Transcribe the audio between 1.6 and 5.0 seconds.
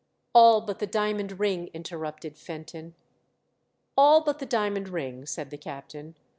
interrupted Fenton." All but the diamond